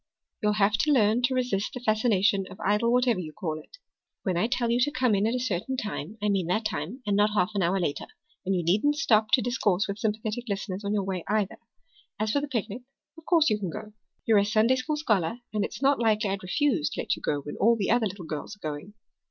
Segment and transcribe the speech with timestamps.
[0.41, 3.77] "You'll have to learn to resist the fascination of Idle whatever you call it.
[4.23, 7.03] When I tell you to come in at a certain time I mean that time
[7.05, 8.07] and not half an hour later.
[8.43, 11.57] And you needn't stop to discourse with sympathetic listeners on your way, either.
[12.19, 12.81] As for the picnic,
[13.15, 13.93] of course you can go.
[14.25, 17.41] You're a Sunday school scholar, and it's not likely I'd refuse to let you go
[17.41, 18.95] when all the other little girls are going."